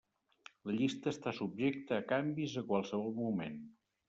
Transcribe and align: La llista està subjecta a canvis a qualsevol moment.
La 0.69 0.73
llista 0.77 1.11
està 1.11 1.33
subjecta 1.41 1.99
a 2.01 2.07
canvis 2.13 2.57
a 2.63 2.65
qualsevol 2.73 3.15
moment. 3.21 3.63